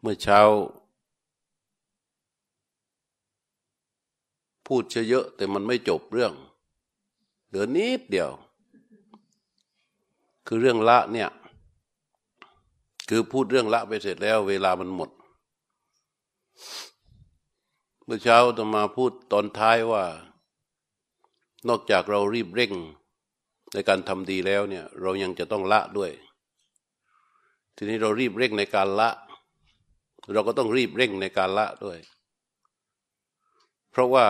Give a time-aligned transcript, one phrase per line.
[0.00, 0.40] เมื่อเช้า
[4.66, 6.32] พูดเยอะแต่มันไม่จบเรื่อง
[7.46, 8.30] เหลือนิดเดียว
[10.46, 11.30] คือเรื่องละเนี่ย
[13.08, 15.10] คือพูดเรื่องละไปเสร็จแล้ว เวลามันหมด
[18.04, 20.04] เมื่อเช้าจะมาพูดตอนท้ายว่า
[21.68, 22.72] นอกจากเรารีบเร่ง
[23.72, 26.10] ในการทำดีแล้วเนี่ย เรายังจะต้องละด้วย
[27.76, 29.08] ทีนี้เรารีบเร่งในการละ
[30.32, 31.98] เราก็ต้องรีบเร่งในการละด้วย
[33.90, 34.26] เพราะว่า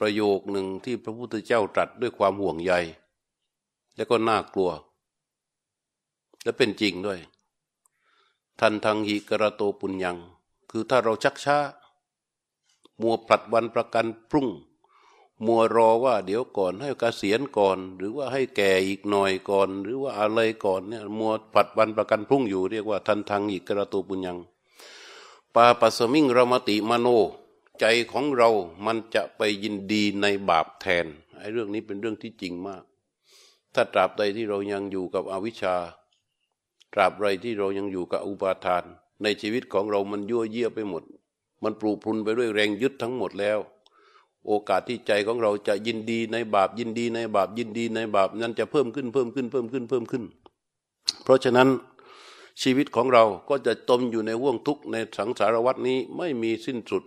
[0.00, 2.72] ประโยคหนึ่งที่พระพุทธเจ้าตรัสด้วยความห่วงใย
[3.96, 4.70] และก็น่ากลัว
[6.42, 7.20] และเป็นจริงด้วย
[8.60, 10.18] ทันทังหิกระโตปุญญัง
[10.70, 11.58] คือถ้าเราชักช้า
[13.00, 14.48] มัวผลัดวันประกันพรุ่ง
[15.46, 24.38] มัวรอว่าเดี๋ยวก่อนให้กเกษียณก่อน หรือว่าให้แก่อีกหน่อยก่อน หรือว่าอะไรก่อนเนี่ยมัวผลัดวันประกันพรุ่งอยู่เรียกว่า ทันทังหิกระโตปุญญัง
[25.54, 27.08] ปาปัสมิงรมติมโน
[27.80, 28.50] ใจของเรา
[28.86, 31.06] มันจะไปยินดีในบาปแทน
[31.38, 32.82] ไอ้เรื่องนี้เป็นเรื่องที่จริงมาก
[33.74, 35.76] ถ้าตราบใดที่เรายังอยู่กับอวิชชา
[36.92, 38.84] ตราบใดที่เรายังอยู่กับอุปาทาน
[39.22, 41.02] ในชีวิตของเรามันยั่วเยี่ยไปหมด
[41.62, 43.58] มันปลูกพรุนไปด้วยแรงยึดทั้งหมดแล้ว
[44.46, 50.24] โอกาสที่ใจของเราจะยินดีในบาปยินดีในบาปยินดีในบาปนั้นจะเพิ่มขึ้นเพิ่มขึ้นเพิ่มขึ้นเพิ่มขึ้น
[51.24, 51.68] เพราะฉะนั้น
[52.60, 57.04] ชีวิตของเราก็จะจมอยู่ในว่วงทุกข์ในสังสารวัฏนี้ไม่มีสิ้นสุด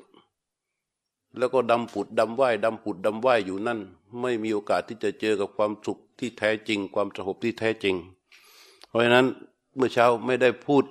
[1.38, 3.80] แล้วก็ดำผุดดำไหวดำผุดดำไหวอยู่นั่น
[4.22, 7.96] ไม่มีโอกาสที่จะเจอกับความสุขที่แท้จริง ความสงบที่แท้จริง
[8.88, 9.26] เพราะฉะนั้น
[9.76, 10.84] เมื่อเช้าไม่ได้พูด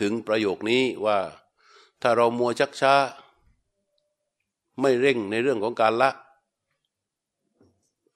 [0.00, 1.18] ถึงประโยคนี้ว่า
[2.02, 2.94] ถ้าเรามัวชักช้า
[4.80, 6.10] ไม่เร่งในเรื่องของการละ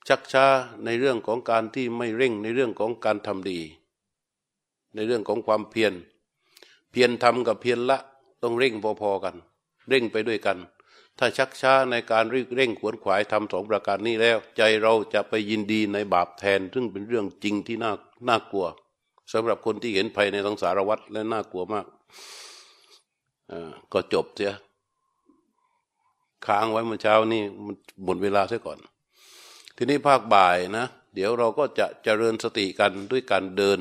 [0.09, 0.45] ชักช้า
[0.85, 3.61] ในเรื่องของการที่ไม่เร่งในเรื่องของการทำดี
[4.95, 5.93] ในเรื่องของความเพียร
[6.91, 7.99] เพียรทำกับเพียรละ
[8.43, 9.35] ต้องเร่งพอๆกัน
[9.89, 10.59] เร่งไปด้วยกัน
[11.19, 17.93] ถ้าชักช้าในการรีเร่งขวนขวายทำสองประการนี้แล้ว ใจเราจะไปยินดีในบาปแทน ซึ่งเป็นเรื่องจริงที่น่า
[18.29, 18.67] น่ากลัว
[19.33, 21.87] สำหรับคนที่เห็นภัยในสังสารวัฏและน่ากลัวมาก
[23.93, 24.53] ก็จบเสีย
[26.47, 27.75] ค้างไว้เมื่อเช้านี่มัน
[28.05, 28.79] หมดเวลาเสียก่อน
[29.77, 33.79] ทีนี้ภาคบ่ายนะ เดี๋ยวเราก็จะเจริญสติกันด้วยการเดิน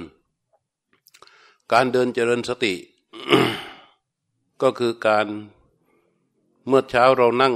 [1.74, 2.74] การเดินเจริญสติ
[4.62, 5.28] ก็คือการ
[6.68, 7.56] เมื่อเช้าเรานั่ง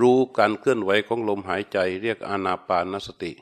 [0.00, 3.32] รู้การเคลื่อนไหวของลมหายใจ เรียกอานาปานสติ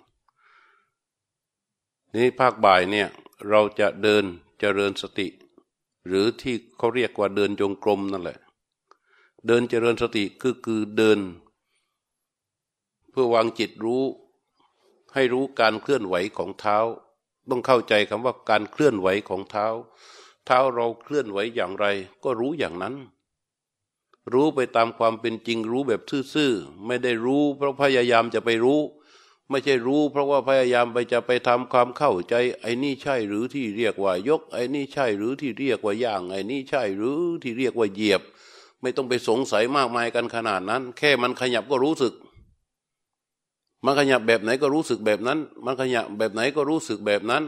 [2.14, 3.08] นี้ภาคบ่ายเนี่ย
[3.48, 4.24] เราจะเดิน
[4.58, 5.26] เจริญสติ
[6.06, 8.38] หรือที่เขาเรียกว่าเดินจงกรมนั่นแหละ
[9.46, 11.18] เดินเจริญสติคือคือเดิน
[13.10, 14.02] เพื่อวางจิตรู้
[15.14, 16.78] ให้รู้การเคลื่อนไหวของเท้า
[17.50, 19.66] ต้องเข้าใจคำว่าการเคลื่อนไหวของเท้า
[20.46, 21.86] เท้าเราเคลื่อนไหวอย่างไร
[22.24, 22.94] ก็รู้อย่างนั้น
[24.32, 26.02] รู้ไปตามความเป็นจริงรู้แบบ
[26.34, 28.80] ซื่อๆไม่ได้รู้ เพราะพยายามจะไปรู้
[29.50, 38.22] ไม่ใช่รู้ เพราะว่าพยายามไปจะไปทำความเข้าใจ ไอ้นี่ใช่หรือที่เรียกว่ายก ไอ้นี่ใช่หรือที่เรียกว่าย่าง ไอ้นี่ใช่หรือที่เรียกว่าเหยียบ
[38.82, 42.12] ไม่ต้องไปสงสัยมากมายกันขนาดนั้น แค่มันขยับก็รู้สึก
[43.84, 47.44] มันขยับแบบไหนก็รู้สึกแบบนั้น มันขยับแบบไหนก็รู้สึกแบบนั้น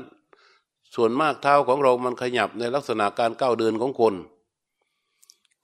[0.95, 4.15] ส่วนมากเท้าของเรามันขยับในลักษณะการก้าวเดินของคน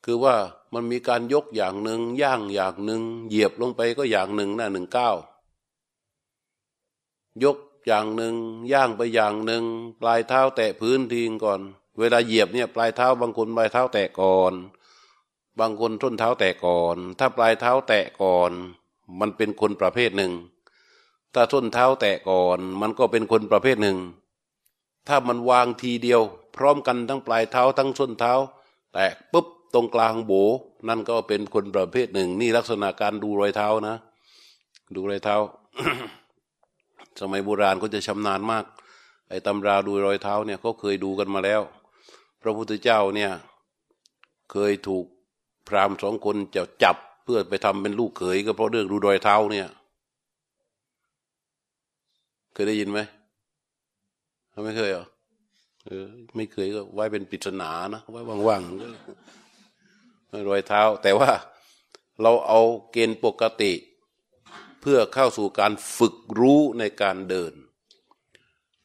[0.05, 0.37] คือว่า
[0.75, 5.17] มันมีการยกอย่างหนึ่งย่างอย่างหนึ่งเหยียบลงไปก็อย่างหนึ่งนะหนึ่งก้าว
[7.45, 8.35] ยกอย่างหนึ่ง
[8.73, 9.65] ย่างไปอย่างหนึ่ง
[10.01, 11.61] ปลายเท้าแตะพื้นทีก่อน
[11.99, 14.53] เวลาเหยียบเนี่ยปลายเท้าบางคนปลายเท้าแตะก่อน
[15.61, 18.53] บางคนส้นเท้าแตะก่อน ถ้าปลายเท้าแตะก่อน
[19.21, 20.33] มันเป็นคนประเภทหนึ่ง
[21.35, 23.99] ถ้าส้นเท้าแตะก่อน มันก็เป็นคนประเภทหนึ่ง
[25.09, 26.21] ถ้ามันวางทีเดียว
[26.57, 28.33] พร้อมกันทั้งปลายเท้าทั้งส้นเท้า
[28.95, 30.33] แตะปุ๊บตรงกลางโบ
[30.89, 33.97] นั่นก็เป็นคนประเภทหนึ่ง นี่ลักษณะการดูรอยเท้านะ
[34.95, 35.37] ดูรอยเท้า
[37.21, 38.65] สมัยโบราณก็จะชำนาญมาก
[39.29, 41.63] ไอ้ตำราดูรอยเท้าเนี่ยเขาเคยดูกันมาแล้ว
[42.43, 43.31] พระพุทธเจ้าเนี่ย
[44.53, 45.05] เคยถูก
[45.69, 49.69] พราหมณ์สองคนจะจับเพื่อไปทำเป็นลูกเขยก็เพราะเรื่องดูรอยเท้าเนี่ย
[52.57, 53.01] เคยได้ยินไหม
[54.65, 55.07] ไม่เคยเหรอ
[55.87, 56.05] เออ
[56.37, 61.31] ไม่เคยก็ไว้เป็นปริศนานะไว้ว่างๆรอยเท้า แต่ว่า
[62.23, 62.61] เราเอา
[62.93, 63.73] เกณฑ์ปกติ
[64.81, 67.53] เพื่อเข้าสู่การฝึกรู้ในการเดิน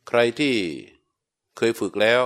[0.08, 0.54] ใครที่
[1.58, 2.22] เคยฝึกแล้ว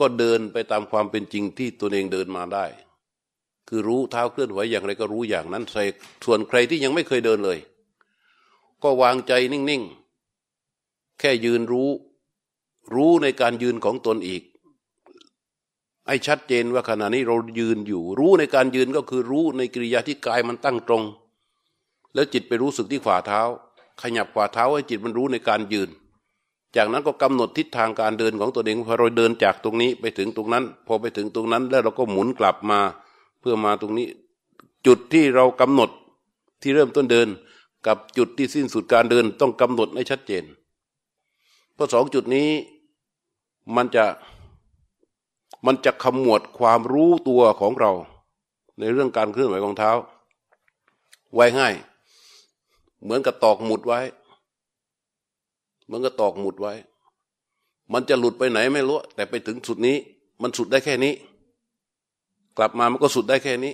[0.00, 2.64] ก็เดินไปตามความเป็นจริงที่ตัวเองเดินมาได้
[3.68, 5.84] คือรู้เท้าเคลื่อนไหวอย่างไรก็รู้อย่างนั้นใส่
[6.24, 7.58] ส่วนใครที่ยังไม่เคยเดินเลย
[8.82, 10.05] ก็วางใจนิ่งๆ
[11.18, 11.90] แค่ยืนรู้
[12.94, 14.42] รู้ในการยืนของตนอีก
[16.06, 21.02] ไอ้ชัดเจนว่าขณะนี้เรายืนอยู่ รู้ในการยืนก็คือรู้ในกิริยาที่กายมันตั้งตรง
[22.14, 23.40] แล้วจิตไปรู้สึกที่ฝ่าเท้า
[24.02, 25.90] ขยับฝ่าเท้าให้จิตมันรู้ในการยืน
[26.76, 32.80] จากนั้นก็กำหนดทิศทางการเดินของตัวเองพอเราเดินจากตรงนี้ไปถึงตรงนั้น พอไปถึงตรงนั้น แล้วเราก็หมุนกลับมา
[33.40, 34.08] เพื่อมาตรงนี้
[34.86, 35.90] จุดที่เรากำหนด
[36.62, 37.28] ที่เริ่มต้นเดิน
[37.86, 40.44] กับจุดที่สิ้นสุดการเดินต้องกำหนดให้ชัดเจน
[41.76, 42.48] เพราะสองจุดนี้
[43.76, 44.04] มันจะ
[45.66, 47.92] มันจะขมวดความรู้ตัวของเรา
[48.78, 49.90] ในเรื่องการเคลื่อนไหวของเท้า
[51.34, 51.74] ไว้ง่าย
[53.02, 54.00] เหมือนกับตอกหมุดไว้
[55.86, 56.72] เหมือนกับตอกหมุดไว้
[57.92, 59.96] มันจะหลุดไปไหนไม่รู้ แต่ไปถึงสุดนี้
[60.42, 61.14] มันสุดได้แค่นี้
[62.56, 63.72] กลับมามันก็สุดได้แค่นี้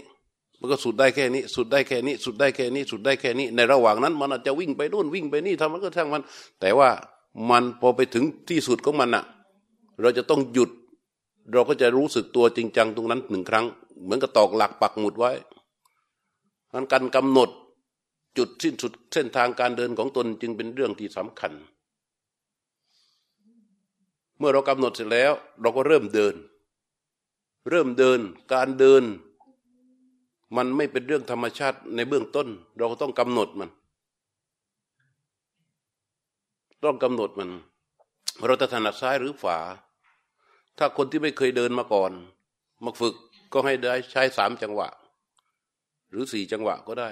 [0.61, 6.23] มันก็สุดได้แค่นี้ สุดได้แค่นี้ สุดได้แค่นี้ สุดได้แค่นี้ ในระหว่างนั้น มันอาจจะวิ่งไปนู่นวิ่งไปนี่ทำมันก็ช่างมัน
[6.61, 6.89] แต่ว่า
[7.51, 9.25] มันพอไปถึงที่สุดของมันอะ
[10.01, 10.71] เราจะต้องหยุด
[11.53, 13.67] เราก็จะรู้สึกตัวจริงจังตรงนั้นหนึ่งครั้ง
[14.03, 15.33] เหมือนกับตอกหลักปักหมุดไว้
[16.73, 17.51] มันการกำหนด
[18.39, 21.53] จุดสิ้นสุดเส้นทางการเดินของตนจึงเป็นเรื่องที่สำคัญ
[24.39, 26.35] เมื่อเรากำหนดเสร็จแล้ว เราก็เริ่มเดิน
[27.71, 28.21] เริ่มเดิน
[28.53, 29.03] การเดิน
[30.57, 33.71] มันไม่เป็นเรื่องธรรมชาติในเบื้องต้น เราก็ต้องกำหนดมัน
[36.85, 37.51] ต้องกำหนดมัน
[38.47, 39.59] เราจะถนัดซ้ายหรือขวา
[40.79, 42.13] ถ้าคนที่ไม่เคยเดินมาก่อน
[42.85, 43.15] มาฝึก
[43.53, 44.89] ก็ให้ได้ใช้สามจังหวะ
[46.11, 47.11] หรือสี่จังหวะก็ได้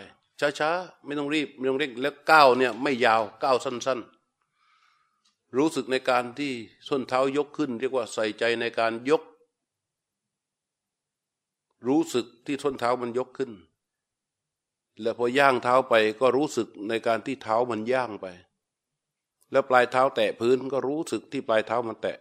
[0.59, 4.01] ช้าๆ ไม่ต้องรีบ ไม่ต้องเร่งแล้วก้าวเนี่ยไม่ยาวก้าวสั้น
[4.79, 6.53] ๆ รู้สึกในการที่
[6.89, 9.23] ส้นเท้ายกขึ้น เรียกว่าใส่ใจในการยก
[11.89, 13.51] รู้สึกที่ส้นเท้ามันยกขึ้น
[15.01, 18.27] แล้วพอย่างเท้าไปก็รู้สึกในการที่เท้ามันย่างไป
[19.53, 22.17] แล้วปลายเท้าแตะพื้นก็รู้สึกที่ปลายเท้ามันแตะ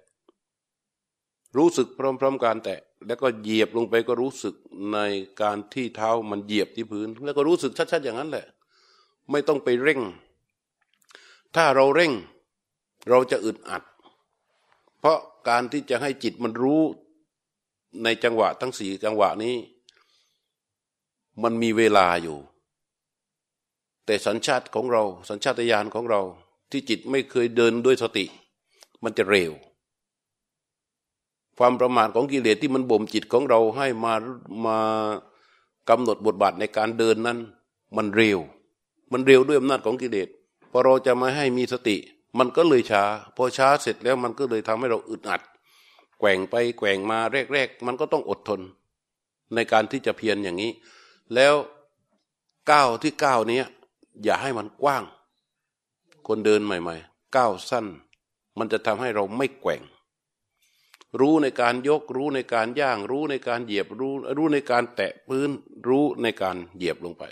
[1.57, 4.55] รู้สึกพร้อมๆกันแตะ แล้วก็เหยียบลงไปก็รู้สึก
[4.93, 4.99] ใน
[5.41, 8.45] การที่เท้ามันเหยียบที่พื้น แล้วก็รู้สึกชัดๆอย่างนั้นแหละ
[9.31, 10.01] ไม่ต้องไปเร่ง
[11.55, 12.13] ถ้าเราเร่ง
[13.09, 13.83] เราจะอึดอัด
[14.99, 16.81] เพราะการที่จะให้จิตมันรู้
[18.03, 19.55] ในจังหวะทั้งสี่จังหวะนี้
[21.43, 22.37] มันมีเวลาอยู่
[24.05, 26.21] แต่สัญชาติของเรา สัญชาตญาณของเรา
[26.71, 28.25] ที่จิตไม่เคยเดินด้วยสติ
[29.03, 29.51] มันจะเร็ว
[31.57, 34.13] ความประมาทของกิเลสที่มันบ่มจิตของเราให้มา
[34.65, 34.77] มา
[35.89, 37.37] กำหนดบทบาทในการเดินนั้น
[37.97, 38.39] มันเร็ว
[39.11, 40.27] มันเร็วด้วยอำนาจของกิเลส
[40.71, 41.97] พอเราจะมาให้มีสติ
[42.39, 43.03] มันก็เลยช้า
[43.35, 45.41] พอช้าเสร็จแล้วมันก็เลยทำให้เราอึดอัด
[46.19, 47.19] แกว่งไปแกว่งมา
[47.53, 48.61] แรกๆ มันก็ต้องอดทน
[49.55, 50.71] ในการที่จะเพียรอย่างนี้
[51.35, 51.53] แล้ว
[52.71, 53.61] ก้าวที่ก้าวนี้
[54.23, 55.03] อย่าให้มันกว้าง
[56.31, 57.85] คนเดินใหม่ ๆ ก้าวสั้น
[58.57, 59.81] มันจะทำให้เราไม่แกว่ง
[61.19, 65.49] รู้ในการยก รู้ในการย่าง รู้ในการเหยียบ รู้ รู้ในการแตะพื้น
[65.87, 67.23] รู้ในการเหยียบลงไป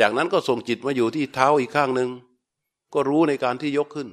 [0.00, 2.10] จากนั้นก็ส่งจิตมาอยู่ที่เท้าอีกข้างหนึ่ง
[2.94, 4.08] ก็รู้ในการที่ยกขึ้น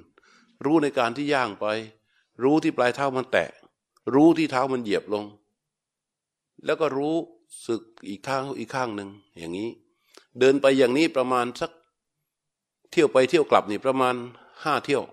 [0.66, 1.66] รู้ในการที่ย่างไป
[2.44, 3.50] รู้ที่ปลายเท้ามันแตะ
[4.14, 5.24] รู้ที่เท้ามันเหยียบลง
[6.66, 7.16] แล้วก็รู้
[7.68, 9.70] สึกอีกข้างอีกข้างหนึ่งอย่างนี้
[10.40, 11.72] เดินไปอย่างนี้ประมาณสัก
[12.92, 14.16] เที่ยวไปเที่ยวกลับนี่ประมาณ
[14.64, 15.04] ห้าเที่ยว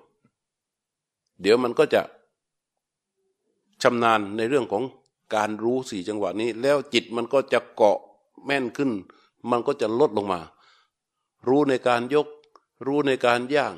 [1.40, 2.02] เดี๋ยวมันก็จะ
[3.82, 4.84] ชำนาญในเรื่องของ
[5.34, 7.98] การรู้สี่จังหวะนี้ แล้วจิตมันก็จะเกาะ
[8.44, 8.90] แม่นขึ้น
[9.50, 10.40] มันก็จะลดลงมา
[11.48, 12.26] รู้ในการยก
[12.86, 13.74] รู้ในการย่าง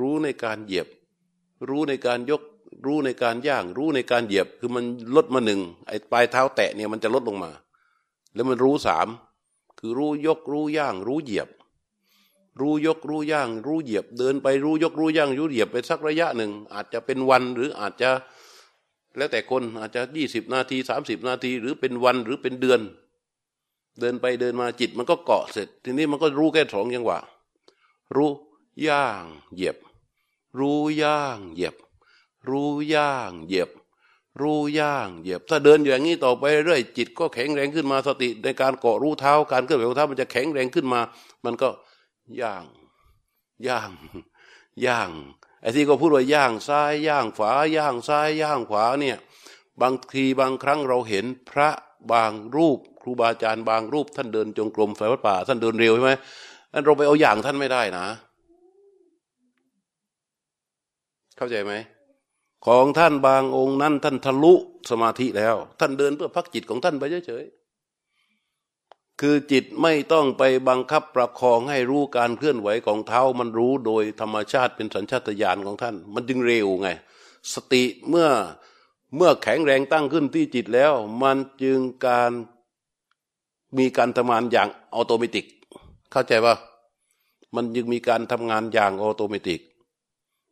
[0.00, 0.86] รู้ในการเหยียบ
[1.68, 2.42] รู้ในการยก
[2.86, 4.84] รู้ในการย่าง รู้ในการเหยียบ คือมัน
[5.16, 7.50] ลดมาหนึ่งไอ้ปลายเท้าแตะเนี่ยมันจะลดลงมา
[8.34, 9.08] แล้วมันรู้สาม
[9.78, 11.48] คือรู้ยกรู้ย่าง รู้เหยียบ
[12.60, 18.10] รู้ยกรู้ย่าง รู้เหยียบเดินไปรู้ยกรู้ย่างรู้เหยียบไปสักระยะหนึ่ง อาจจะเป็นวันหรืออาจจะ
[19.16, 22.80] แล้วแต่คนอาจจะยี่สิบนาทีสามสิบนาที หรือเป็นวันหรือเป็นเดือน
[24.00, 27.18] เดินไปเดินมาจิตมันก็เกาะเสร็จ ทีนี้มันก็รู้แค่สองอย่างว่า
[28.16, 28.30] รู้
[28.88, 29.24] ย่าง
[29.54, 29.76] เหยียบ
[30.58, 31.74] รู้ย่างเหยียบ
[32.48, 33.70] รู้ย่างเหยียบ
[34.40, 41.00] รู้ย่างเหยียบ ถ้าเดินอย่างนี้ต่อไปเรื่อยจิตก็แข็งแรงขึ้นมาสติในการเกาะรู้เท้าการเคลื่อนไหวของเท้ามันจะแข็งแรงขึ้นมา
[41.44, 41.68] มันก็
[42.40, 42.64] ย่าง
[43.66, 43.90] ย่าง
[44.86, 45.10] ย่าง
[45.60, 49.16] ไอ้ที่ก็พูดว่าย่างซ้ายย่างขวาย่างซ้ายย่างขวาเนี่ย
[49.82, 51.70] บางทีบางครั้งเราเห็นพระ
[52.12, 56.12] บางรูป ครูบาอาจารย์บางรูป ท่านเดินจงกรมไฟวัดป่า ท่านเดินเร็วใช่ไหม
[56.72, 58.06] อันเราไปเอาอย่างท่านไม่ได้นะ
[61.36, 61.72] เข้าใจไหม
[62.66, 64.54] ของท่านบางองค์นั้น ท่านทะลุ
[64.90, 67.44] สมาธิแล้ว ท่านเดินเพื่อพักจิตของท่านไปเฉย
[69.20, 76.88] คือจิตไม่ต้องไปบังคับประคองให้รู้การเคลื่อนไหวของเท้ามันรู้โดยธรรมชาติเป็นสัญชาตญาณของท่าน มันจึงเร็วไง
[77.52, 78.28] สติเมื่อ
[79.16, 82.30] เมื่อแข็งแรงตั้งขึ้นที่จิตแล้ว มันจึงการ
[83.78, 85.42] มีการทำงานอย่างอัตโนมัติ
[86.12, 86.54] เข้าใจป่ะ
[87.54, 89.56] มันจึงมีการทำงานอย่างอัตโนมัติ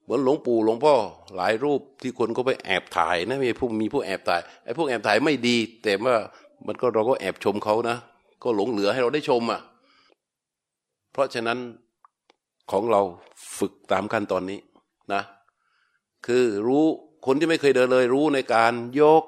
[0.03, 0.95] เหมือนหลวงปู่หลวงพ่อ
[1.37, 6.17] หลายรูปที่คนก็ไปแอบถ่ายนะมีพวกมีพวกแอบถ่ายไอ้พวกแอบถ่ายไม่ดี แต่ว่า
[6.67, 7.97] มันก็เราก็แอบชมเขานะ
[8.43, 9.61] ก็หลงเหลือให้เราได้ชมอะ
[11.13, 11.59] เพราะฉะนั้น
[12.71, 13.03] ของเรา
[13.59, 14.61] ฝึกตามขั้นตอนนี้
[15.13, 15.23] นะ
[16.27, 16.85] คือรู้
[17.27, 19.23] คนที่ไม่เคยเดินเลย รู้ในการยก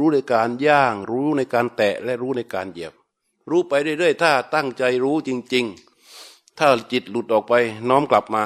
[0.00, 2.92] รู้ในการย่าง รู้ในการแตะและรู้ในการเหยียบ
[3.50, 5.64] รู้ไปเรื่อยๆ ถ้าตั้งใจรู้จริง
[6.10, 7.54] ๆ ถ้าจิตหลุดออกไป
[7.88, 8.44] น้อมกลับมา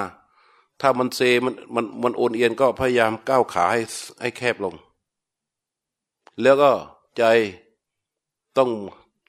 [0.81, 3.81] ถ้ามันเซมันมันมันโอนเอียนก็พยายามก้าวขาให้
[4.21, 4.75] ให้แคบลง
[6.43, 6.71] แล้วก็
[7.17, 7.23] ใจ
[8.57, 8.71] ต้อง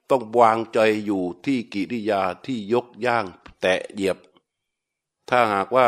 [0.09, 3.25] ต้องวางใจอยู่ที่กิริยาที่ยกย่าง
[3.61, 4.17] แตะเหยียบ
[5.29, 5.87] ถ้าหากว่า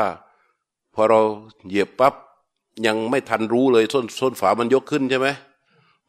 [0.93, 1.21] พอเรา
[1.67, 2.13] เหยียบปับ๊บ
[2.85, 5.27] ยังไม่ทันรู้เลยส้นส้นฝามันยกขึ้นใช่ไหม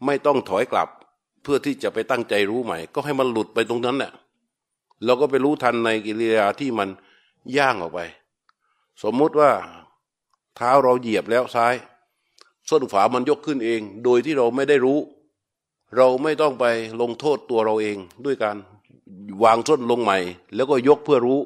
[0.07, 0.88] ไม่ต้องถอยกลับ
[1.42, 4.12] เพื่อที่จะไปตั้งใจรู้ใหม่ ก็ให้มันหลุดไปตรงนั้นแหละ
[5.04, 6.88] เราก็ไปรู้ทันในกิริยาที่มัน
[7.57, 8.00] ย่างออกไป
[9.02, 9.50] สมมุติว่า
[10.57, 11.75] เท้าเราเหยียบแล้วซ้าย
[12.69, 14.99] ส้นฝามันยกขึ้นเอง โดยที่เราไม่ได้รู้
[15.97, 16.65] เราไม่ต้องไป
[17.01, 18.57] ลงโทษตัวเราเองด้วยการ
[19.43, 20.19] วางส้นลงใหม่
[20.55, 21.41] แล้วก็ยกเพื่อรู้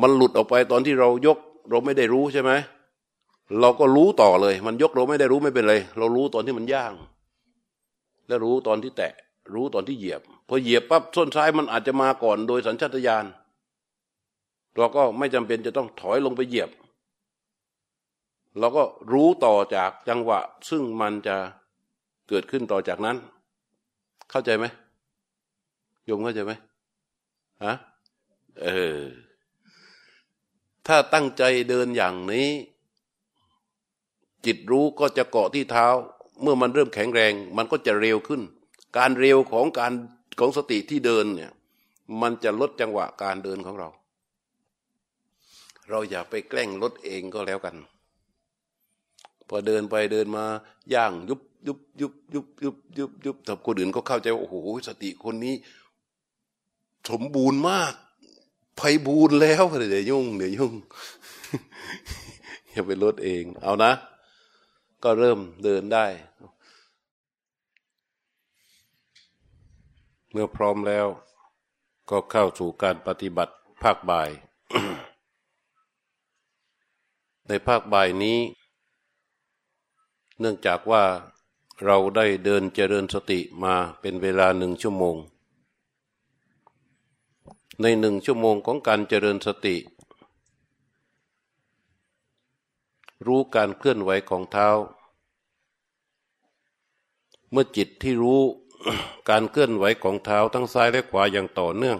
[0.00, 1.38] มันหลุดออกไปตอนที่เรายก
[1.70, 2.52] เราไม่ได้รู้ใช่ไหม
[3.60, 6.92] เราก็รู้ต่อเลย มันยกเราไม่ได้รู้ไม่เป็นไรเรารู้ตอนที่มันย่าง
[8.26, 9.12] แล้วรู้ตอนที่แตะ
[9.54, 13.24] รู้ตอนที่เหยียบพอเหยียบปั๊บส้นซ้ายมันอาจจะมาก่อนโดยสัญชาตญาณ
[14.76, 16.70] เราก็ไม่จำเป็นจะต้องถอยลงไปเหยียบ
[18.58, 21.36] เราก็รู้ต่อจากจังหวะ ซึ่งมันจะ
[22.28, 23.16] เกิดขึ้นต่อจากนั้น
[24.30, 24.66] เข้าใจไหม
[26.04, 26.52] โยมเข้าใจไหม
[27.64, 27.74] ฮะ
[28.62, 29.00] เออ
[30.86, 32.48] ถ้าตั้งใจเดินอย่างนี้
[34.46, 35.86] จิตรู้ก็จะเกาะที่เท้า
[36.42, 38.42] เมื่อมันเริ่มแข็งแรง มันก็จะเร็วขึ้น
[38.96, 39.92] การเร็วของการ
[40.40, 41.52] ของสติที่เดินเนี่ย
[42.20, 43.88] มันจะลดจังหวะการเดินของเรา
[45.90, 47.76] เราอย่าไปแกล้งลดเองก็แล้วกัน
[49.48, 50.44] พอเดินไปเดินมา
[50.94, 54.56] ย่างยุบ ยุบยุบยุบยุบยุบยุบแต่คนอื่นก็เข้าใจว่าโอ้โห
[54.88, 55.54] สติคนนี้
[57.10, 57.92] สมบูรณ์มาก
[58.76, 60.72] ไพบูรณ์แล้วเดี๋ยวยุ่งเดี๋ยวยุ่ง
[62.70, 63.92] อย่าไปลดเอง เอานะ
[65.02, 66.06] ก็เริ่มเดินได้
[70.30, 71.06] เมื่อพร้อมแล้ว
[72.10, 74.30] ก็เข้าสู่การปฏิบัติภาคบ่าย
[77.48, 78.38] ในภาคบ่ายนี้
[80.40, 81.02] เนื่องจากว่า
[81.82, 85.16] เราได้เดินเจริญสติมาเป็นเวลาหนึ่งชั่วโมง
[87.80, 89.76] ในหนึ่งชั่วโมงของการเจริญสติ
[93.26, 94.68] รู้การเคลื่อนไหวของเท้า
[97.50, 98.40] เมื่อจิตที่รู้
[99.30, 101.98] การเคลื่อนไหวของเท้าทั้งซ้ายและขวาอย่างต่อเนื่อง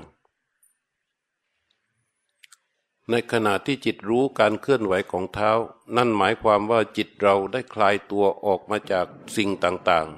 [3.11, 5.51] ในขณะที่จิตรู้การเคลื่อนไหวของเท้า
[5.97, 9.07] นั่นหมายความว่าจิตเราได้คลายตัวออกมาจาก
[9.37, 10.09] สิ่งต่าง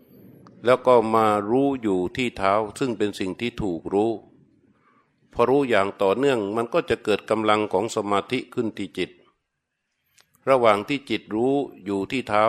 [0.00, 4.12] ๆ แล้วก็มารู้อยู่ที่เท้าซึ่งเป็นสิ่งที่ถูกรู้
[5.32, 9.10] พอรู้อย่างต่อเนื่องมันก็จะเกิดกำลังของสมาธิขึ้นที่จิต
[10.48, 12.44] ระหว่างที่จิตรู้อยู่ที่เท้า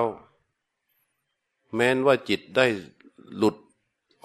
[1.73, 2.65] แม้นว่าจิตได้
[3.37, 3.55] หลุด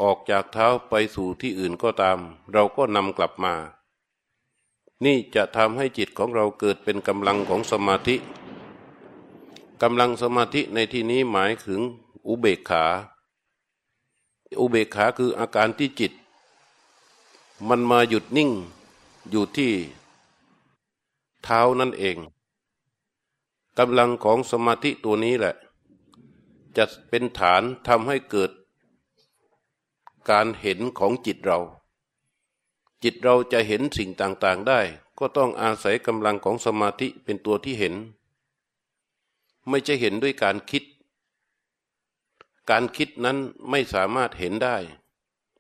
[0.00, 2.19] ออกจากเท้าไปสู่ที่อื่นก็ตาม
[2.53, 3.55] เราก็นำกลับมา
[5.05, 8.17] นี่จะทำให้จิตของเราเกิดเป็นกำลังของสมาธิ
[9.83, 11.81] กำลังสมาธิในที่นี้หมายถึง
[12.28, 12.85] อุเบกขา
[14.61, 16.12] อุเบกขาคืออาการที่จิต
[17.69, 18.50] มันมาหยุดนิ่ง
[19.31, 19.73] อยู่ที่
[21.45, 22.17] เท้านั่นเอง
[23.78, 25.55] กำลังของสมาธิตัวนี้แหละ
[26.76, 28.50] จะเป็นฐานทำให้เกิด
[30.31, 31.59] การเห็นของจิตเรา
[33.02, 34.81] จิตเราจะเห็นสิ่งต่างๆได้
[35.19, 37.95] ก็ต้องอาศัยกำลังของสมาธิเป็นตัวที่เห็น
[39.69, 40.85] ไม่ใช่เห็นด้วยการคิด
[42.71, 43.38] การคิดนั้น
[43.71, 44.76] ไม่สามารถเห็นได้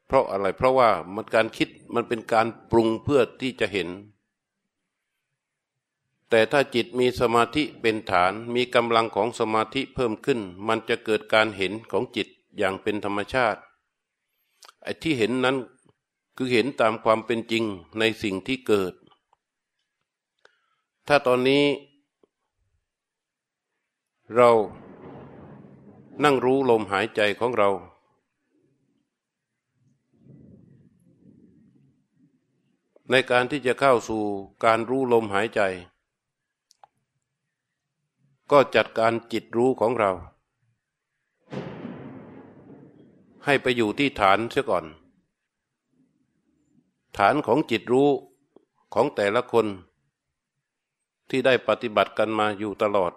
[0.06, 3.88] เพราะอะไรเพราะว่ามันการคิดมันเป็นการปรุงเพื่อที่จะเห็น
[6.30, 12.28] แต่ถ้าจิตมีสมาธิเป็นฐานมีกำลังของสมาธิเพิ่มขึ้น มันจะเกิดการเห็นของจิต
[12.58, 13.60] อย่างเป็นธรรมชาติ
[14.82, 15.56] ไอ้ที่เห็นนั้น
[16.40, 17.64] คือเห็นตามความเป็นจริง
[17.98, 18.94] ในสิ่งที่เกิด
[21.08, 21.64] ถ้าตอนนี้
[24.34, 24.50] เรา
[26.24, 27.70] นั่งรู้ลมหายใจของเรา
[33.10, 34.22] ในการที่จะเข้าสู่
[34.64, 35.60] การรู้ลมหายใจ
[38.50, 40.10] ก็จัดการจิตรู้ของเรา
[43.44, 44.86] ให้ไปอยู่ที่ฐานเสียก่อน
[47.18, 48.10] ฐานของจิตรู้
[48.94, 49.66] ของแต่ละคน
[51.28, 53.12] ที่ได้ปฏิบัติกันมาอยู่ตลอด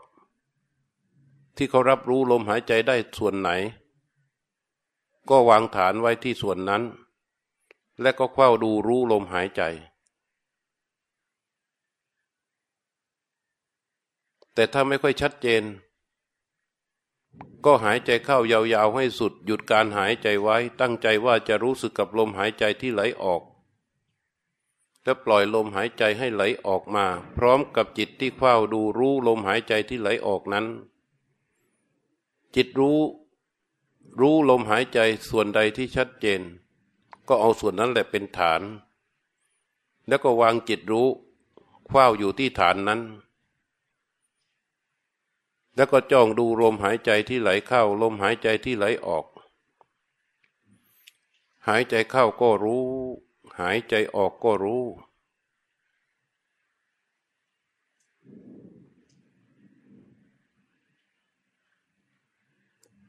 [1.55, 3.50] ที่เขารับรู้ลมหายใจได้ส่วนไหน
[5.29, 6.84] ก็วางฐานไว้ที่ส่วนนั้น
[8.01, 9.62] และก็เฝ้าดูรู้ลมหายใจ
[14.53, 15.63] แต่ถ้าไม่ค่อยชัดเจน
[17.65, 23.41] ก็หายใจเข้ายาวๆให้สุด หยุดการหายใจไว้ตั้งใจว่าจะรู้สึกกับลมหายใจที่ไหลออก
[25.03, 27.05] แล้วปล่อยลมหายใจให้ไหลออกมา
[27.38, 30.65] พร้อมกับจิตที่เฝ้าดูรู้ลมหายใจที่ไหลออกนั้น
[32.55, 33.00] จิตรู้
[34.20, 36.41] รู้ลมหายใจส่วนใดที่ชัดเจน
[37.27, 38.62] ก็เอาส่วนนั้นแหละเป็นฐาน
[40.08, 41.08] แล้วก็วางจิตรู้
[41.89, 43.01] เฝ้าอยู่ที่ฐานนั้น
[45.75, 49.25] แล้วก็จ้องดูลมหายใจที่ไหลเข้าลมหายใจที่ไหลออก
[51.67, 52.86] หายใจเข้าก็รู้
[53.60, 54.86] หายใจออกก็รู้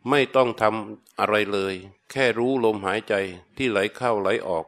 [0.09, 1.75] ไม่ต้องทำอะไรเลย
[2.11, 3.15] แค่รู้ลมหายใจ
[3.57, 4.67] ที่ไหลเข้าไหลออก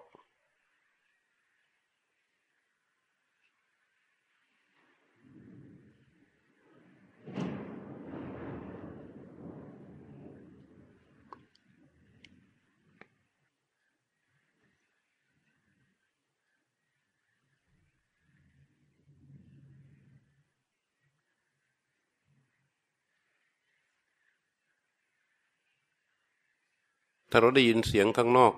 [27.37, 28.55] ถ้าเราได้ยินเสียงข้างนอก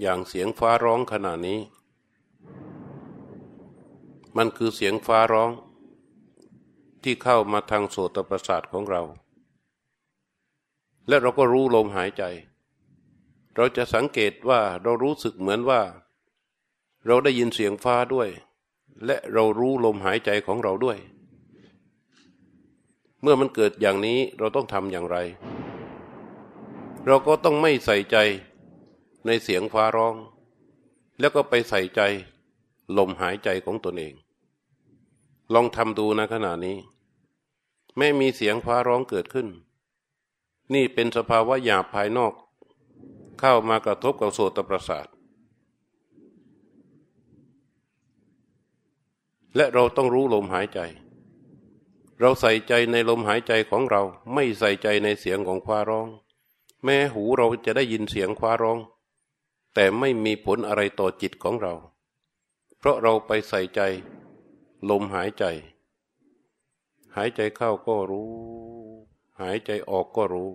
[0.00, 1.60] อย่างเสียงฟ้าร้องขณะนี้
[4.36, 5.50] มันคือเสียงฟ้าร้อง
[7.02, 9.02] ที่เข้ามาทางโสตประสาทของเรา
[11.08, 12.22] และเราก็รู้ลมหายใจ
[13.56, 15.80] เราจะสังเกตว่าเรารู้สึกเหมือนว่า
[17.06, 18.28] เราได้ยินเสียงฟ้าด้วย
[19.06, 20.98] และเรารู้ลมหายใจของเราด้วย
[23.22, 25.18] เมื่อมันเกิดอย่างนี้เราต้องทำอย่างไร
[27.06, 28.16] เราก็ต้องไม่ใส่ใจ
[29.26, 30.14] ในเสียงฟ้าร้อง
[31.18, 32.00] แล้วก็ไปใส่ใจ
[32.98, 34.14] ลมหายใจของตนเอง
[35.54, 36.76] ลองทำดูนะขณะนี้
[37.98, 39.48] ไม่มีเสียงฟ้าร้องเกิดขึ้น
[40.74, 42.32] นี่เป็นสภาวะหยาบภายนอก
[43.40, 45.06] เข้ามากระทบกับโสตประสาท
[49.56, 50.80] และเราต้องรู้ลมหายใจ
[52.20, 54.02] เราใส่ใจในลมหายใจของเรา
[54.34, 56.08] ไม่ใส่ใจในเสียงของฟ้าร้อง
[56.84, 58.78] แม้หูเราจะได้ยินเสียงคว้าร้อง
[59.74, 61.74] แต่ไม่มีผลอะไรต่อจิตของเรา
[62.78, 63.80] เพราะเราไปใส่ใจ
[64.90, 65.44] ลมหายใจ
[67.16, 68.30] หายใจเข้าก็รู้
[69.40, 70.50] หายใจออกก็รู้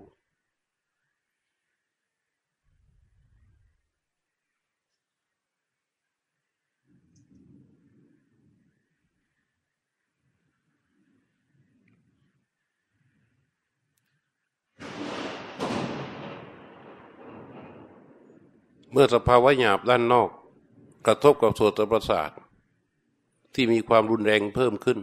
[18.91, 20.30] เมื่อสภาวะหยาบด้านนอก
[21.06, 22.32] กระทบกับโสตประสาท
[23.54, 24.99] ที่มีความรุนแรงเพิ่มขึ้น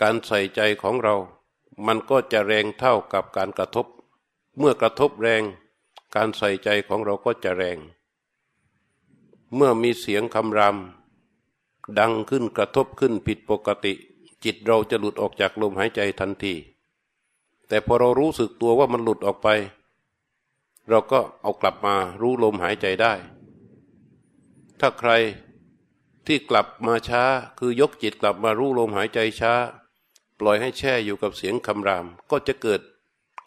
[0.00, 1.14] การใส่ใจของเรา
[1.86, 3.86] มันก็จะแรงเท่ากับการกระทบ
[4.58, 5.42] เมื่อกระทบแรง
[6.14, 7.78] การใส่ใจของเราก็จะแรง
[9.54, 10.76] เมื่อมีเสียงคำราม
[11.98, 13.92] ดังขึ้นกระทบขึ้นผิดปกติ
[14.44, 16.54] จิตเราจะหลุดออกจากลมหายใจทันที
[17.68, 19.48] แต่พอเรารู้สึกตัวว่ามันหลุดออกไป
[20.88, 23.12] เราก็เอากลับมารู้ลมหายใจได้
[24.80, 25.10] ถ้าใคร
[26.26, 27.22] ที่กลับมาช้า
[27.58, 29.52] คือยกจิตกลับมารู้ลมหายใจช้า
[30.40, 32.80] ปล่อยให้แช่อยู่กับเสียงคำราม ก็จะเกิด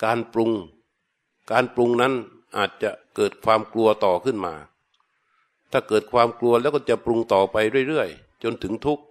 [0.03, 0.51] การปรุง
[1.51, 2.13] การปรุงนั้น
[2.57, 4.53] อาจจะเกิดความกลัวต่อขึ้นมา
[5.71, 9.03] ถ้าเกิดความกลัวแล้วก็จะปรุงต่อไปเรื่อยๆ จนถึงทุกข์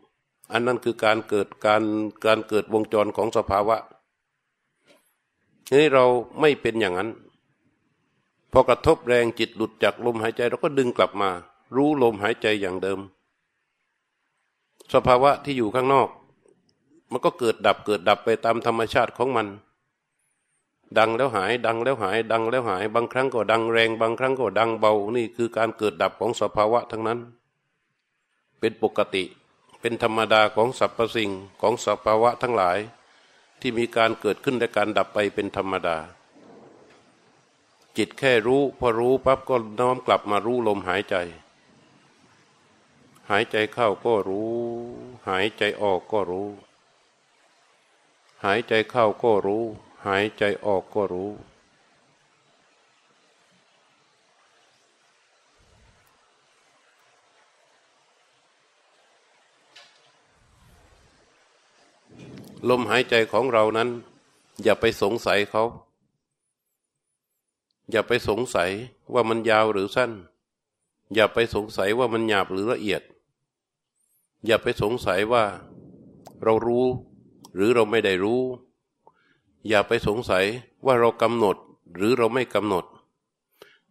[0.53, 1.83] อันนั้นคือการเกิดการ
[2.27, 3.77] การเกิดวงจรของสภาวะ
[5.73, 6.05] นี้เรา
[6.41, 7.11] ไม่เป็นอย่างนั้น
[8.53, 11.31] พอกระทบแรงจิตหลุดจากลมหายใจเราก็ดึงกลับมา
[11.75, 13.01] รู้ลมหายใจอย่างเดิม
[14.95, 16.09] สภาวะที่อยู่ข้างนอก
[17.11, 19.49] มันก็เกิดดับเกิดดับไปตามธรรมชาติของมัน
[20.99, 27.19] ดังแล้วหาย ดังแล้วหาย ดังแล้วหาย บางครั้งก็ดังแรง บางครั้งก็ดังเบา นี่คือการเกิดดับของสภาวะทั้งนั้น
[28.61, 29.25] เป็นปกติ
[29.81, 32.79] เป็นธรรมดาของสรรพสิ่งของสภาวะทั้งหลาย
[33.61, 35.97] ที่มีการเกิดขึ้นและการดับไปเป็นธรรมดา
[37.97, 41.17] จิตแค่รู้ พอรู้ปั๊บก็น้อมกลับมารู้ลมหายใจ
[43.31, 44.53] หายใจเข้าก็รู้
[45.29, 46.49] หายใจออกก็รู้
[48.45, 49.65] หายใจเข้าก็รู้
[50.07, 51.31] หายใจออกก็รู้
[62.69, 63.89] ลมหายใจของเรานั้น
[64.63, 65.65] อย่าไปสงสัยเขา
[67.91, 68.71] อย่าไปสงสัย
[69.13, 70.13] ว่ามันยาวหรือสั้น
[71.15, 73.03] อย่าไปสงสัยว่ามันหยาบหรือละเอียด
[74.47, 75.45] อย่าไปสงสัยว่า
[76.43, 76.87] เรารู้
[77.55, 78.43] หรือเราไม่ได้รู้
[79.69, 80.45] อย่าไปสงสัย
[80.87, 81.57] ว่าเรากำหนด
[81.97, 82.85] หรือเราไม่กำหนด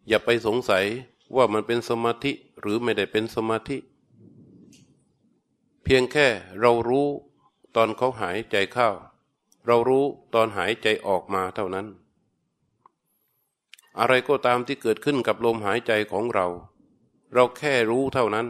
[0.07, 0.85] อย่าไปสงสัย
[1.35, 3.77] ว่ามันเป็นสมาธิหรือไม่ได้เป็นสมาธิ
[5.83, 6.27] เพียงแค่
[6.59, 7.07] เรารู้
[7.75, 8.89] ตอนเขาหายใจเข้า
[9.67, 11.87] เรารู้ตอนหายใจออกมาเท่านั้น
[13.99, 16.47] อะไรก็ตามที่เกิดขึ้นกับลมหายใจของเรา
[17.33, 18.47] เราแค่รู้เท่านั้น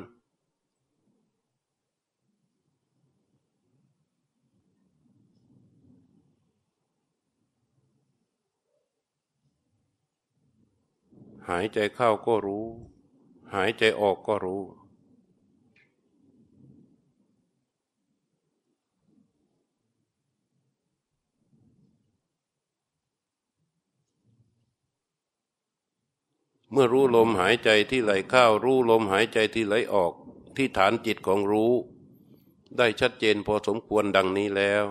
[11.50, 12.66] หายใจเข้าก็รู้
[13.54, 14.62] หายใจออกก็รู้
[26.72, 30.14] เมื่อรู้ลมหายใจที่ไหลเข้ารู้ลมหายใจที่ไหลออก
[30.56, 31.72] ที่ฐานจิตของรู้
[32.78, 34.86] ได้ชัดเจนพอสมควรดังนี้แล้ว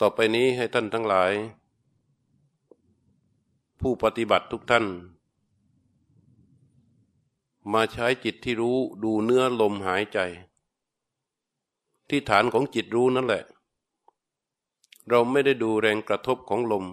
[0.00, 1.32] ต่อไปนี้ให้ท่านทั้งหลาย
[3.80, 4.86] ผู้ปฏิบัติทุกท่าน
[7.72, 10.18] มาใช้จิตที่รู้ดูเนื้อลมหายใจ
[12.08, 13.44] ที่ฐานของจิตรู้นั่นแหละ
[15.08, 16.84] เราไม่ได้ดูแรงกระทบของลม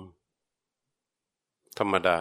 [1.78, 2.19] ธรรมดา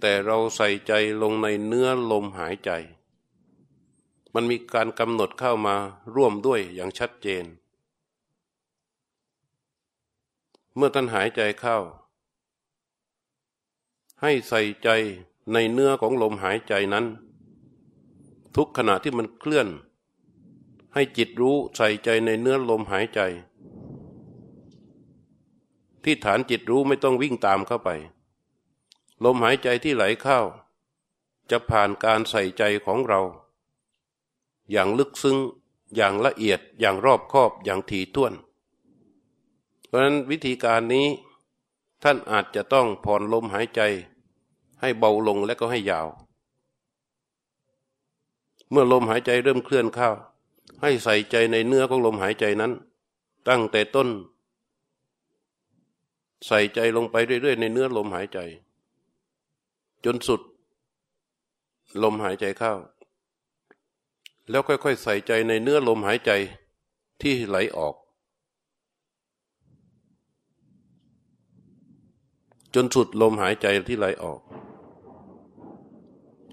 [0.00, 2.70] แต่เราใส่ใจลงในเนื้อลมหายใจ
[4.34, 5.76] มันมีการกำหนดเข้ามา
[6.14, 7.44] ร่วมด้วยอย่างชัดเจน
[10.76, 11.78] เมื่อท่านหายใจเข้า
[14.22, 14.88] ให้ใส่ใจ
[15.52, 17.06] ในเนื้อของลมหายใจนั้น
[18.56, 19.68] ทุกขณะที่มันเคลื่อน
[20.94, 23.20] ให้จิตรู้ใส่ใจในเนื้อลมหายใจ
[26.04, 27.90] ที่ฐานจิตรู้ไม่ต้องวิ่งตามเข้าไป
[29.24, 30.40] ลมหายใจที่ไหลเข้า
[31.50, 33.20] จะผ่านการใส่ใจของเรา
[34.70, 35.38] อย่างลึกซึ้ง
[35.96, 38.32] อย่างละเอียดอย่างรอบคอบอย่างถี่ถ้วน
[39.86, 41.06] เพราะฉะนั้นวิธีการนี้
[42.02, 43.80] ท่านอาจจะต้องผ่อนลมหายใจ
[44.80, 46.08] ให้เบาลงและก็ให้ยาว
[48.70, 50.10] เมื่อลมหายใจเริ่มเคลื่อนเข้า
[50.82, 52.72] ให้ใส่ใจในเนื้อของลมหายใจนั้น
[53.48, 54.08] ตั้งแต่ต้น
[56.46, 58.38] ใส่ใจลงไปเรื่อยๆ ในเนื้อลมหายใจ
[60.08, 60.40] จนสุด
[62.02, 62.74] ลมหายใจเข้า
[64.50, 66.30] แล้วค่อยๆใส่ใจในเนื้อลมหายใจ
[67.22, 67.94] ที่ไหลออก
[72.74, 74.40] จนสุดลมหายใจที่ไหลออก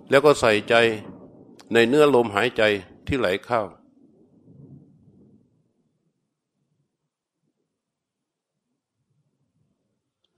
[0.09, 0.75] แล้วก็ใส่ใจ
[1.73, 2.63] ในเนื้อลมหายใจ
[3.07, 3.61] ที่ไหลเข้า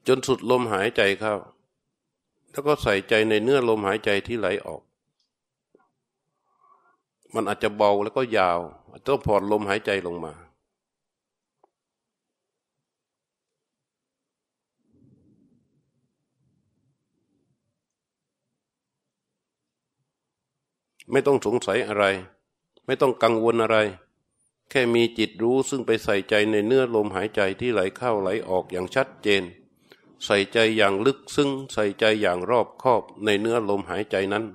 [0.07, 1.35] จนสุดลมหายใจเข้า
[2.55, 4.81] แล้วก็ใส่ใจในเนื้อลมหายใจที่ไหลออก
[7.33, 8.59] มันอาจจะเบาแล้วก็ยาว
[9.07, 10.33] ต้องผ่อนลมหายใจลงมา
[21.11, 22.05] ไม่ต้องสงสัยอะไร
[22.85, 23.77] ไม่ต้องกังวลอะไร
[24.69, 29.43] แค่มีจิตรู้ซึ่งไปใส่ใจในเนื้อลมหายใจที่ไหลเข้าไหลออกอย่างชัดเจน
[30.23, 34.45] ใส่ใจอย่างลึกซึ้งใส่ใจอย่างรอบคอบในเนื้อลมหายใจนั้น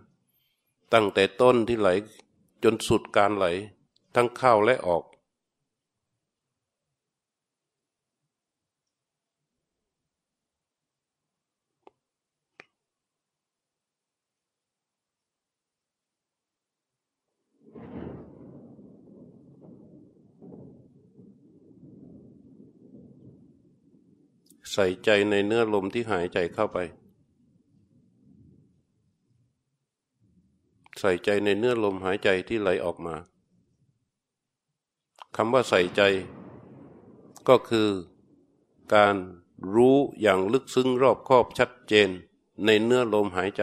[0.92, 1.88] ตั้งแต่ต้นที่ไหล
[2.62, 3.46] จนสุดการไหล
[4.14, 5.04] ทั้งเข้าและออก
[24.72, 26.78] ใส่ใจในเนื้อลมที่หายใจเข้าไป
[30.98, 33.14] ใส่ใจในเนื้อลมหายใจที่ไหลออกมา
[35.36, 36.02] คำว่าใส่ใจ
[37.48, 37.88] ก็คือ
[38.94, 39.16] การ
[39.74, 42.08] รู้อย่างลึกซึ้งรอบคอบชัดเจน
[42.64, 43.62] ในเนื้อลมหายใจ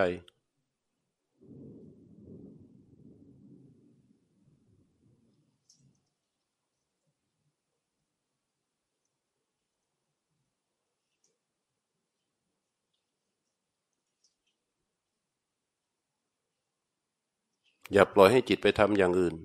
[17.93, 19.36] อย่าปล่อยให้จิตไปทำอย่างอื่น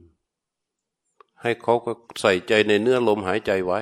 [1.42, 3.80] ให้เขาก็ใส่ใจในเนื้อลมหายใจไว้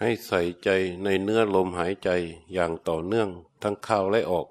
[0.00, 0.68] ให้ใส่ใจ
[1.04, 2.10] ในเนื้อลมหายใจ
[2.52, 3.28] อย่างต่อเนื่อง
[3.62, 4.48] ทั้งเข้าและออก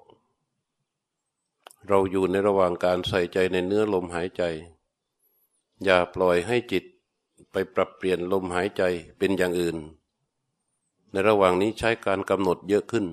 [1.88, 4.42] เราอยู่ในระหว่างการใส่ใจในเนื้อลมหายใจ
[5.84, 6.84] อย่าปล่อยให้จิต
[7.50, 8.82] ไปปรับเปลี่ยนลมหายใจ
[9.18, 9.76] เป็นอย่างอื่น
[11.10, 13.06] ในระหว่างนี้ใช้การกำหนดเยอะขึ้น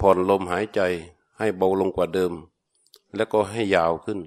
[0.00, 0.80] ผ่อนลมหายใจ
[1.38, 2.32] ให้เบาลงกว่าเดิม
[3.16, 4.20] แล้วก็ให้ยาวขึ้น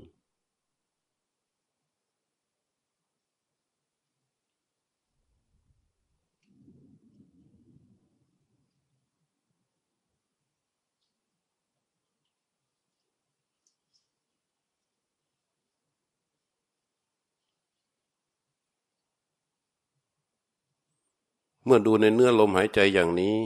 [21.74, 23.38] มื่อดูในเนื้อลมหายใจอย่างนี้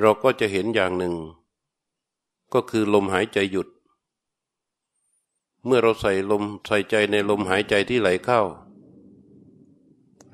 [0.00, 1.14] เราก็จะเห็นอย่างหนึ่ง
[2.52, 3.68] ก็คือลมหายใจหยุด
[5.64, 8.40] เมื่อเราใส่ลมใส่ใจในลมหายใจที่ไหลเข้า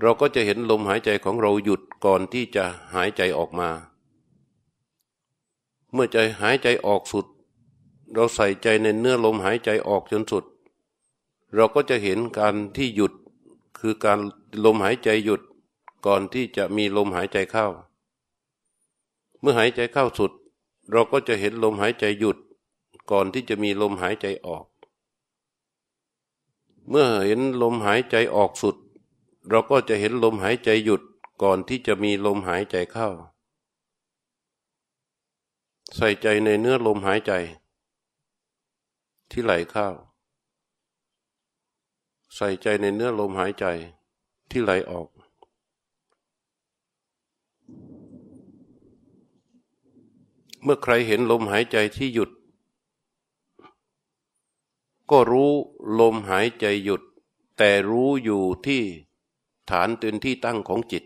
[0.01, 3.71] เราก็จะเห็นลมหายใจของเราหยุดก่อนที่จะหายใจออกมา
[5.93, 7.27] เมื่อใจหายใจออกสุด
[8.15, 10.45] เราใส่ใจในเนื้อลมหายใจออกจนสุด
[11.55, 13.13] เราก็จะเห็นการที่หยุด
[13.79, 14.19] คือการ
[14.65, 15.43] ลมหายใจหยุด
[16.07, 17.67] ก่อนที่จะมีลมหายใจเข้า
[19.41, 20.33] เมื่อหายใจเข้าสุด
[20.91, 22.37] เราก็จะเห็นลมหายใจหยุด
[23.11, 24.67] ก่อนที่จะมีลมหายใจออก
[26.89, 28.77] เมื่อเห็นลมหายใจออกสุด
[29.49, 31.03] เราก็จะเห็นลมหายใจหยุด
[31.43, 33.09] ก่อนที่จะมีลมหายใจเข้า
[35.97, 37.33] ใส่ใจในเนื้อลมหายใจ
[39.31, 39.89] ที่ไหลเข้า
[42.35, 43.65] ใส่ใจในเนื้อลมหายใจ
[44.51, 45.09] ที่ไหลออก
[50.67, 52.31] เมื่อใครเห็นลมหายใจที่หยุด
[55.11, 55.53] ก็รู้
[56.01, 57.03] ลมหายใจหยุด
[57.59, 58.83] แต่รู้อยู่ที่
[59.71, 61.05] ฐานเป็นที่ตั้งของจิต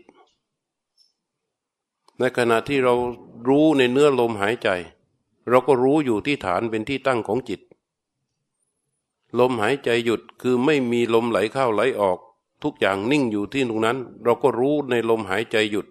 [2.17, 2.95] ในขณะที่เรา
[3.47, 4.69] รู้ในเนื้อลมหายใจ
[5.49, 7.61] เราก็รู้อยู่ที่ฐานเป็นที่ตั้งของจิต
[9.39, 12.19] ลมหายใจหยุดคือไม่มีลมไหลเข้าไหลออก
[12.63, 15.87] ทุกอย่างนิ่งอยู่ที่ตรงนั้น เราก็รู้ในลมหายใจหยุด